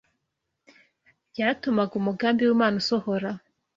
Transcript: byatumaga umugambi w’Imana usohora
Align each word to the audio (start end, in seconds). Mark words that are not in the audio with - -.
byatumaga 1.31 1.93
umugambi 2.01 2.41
w’Imana 2.43 2.75
usohora 2.81 3.29